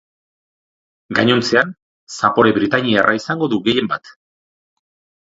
[1.19, 1.75] Gainontzean,
[2.17, 4.15] zapore britainiarra izango du gehien bat.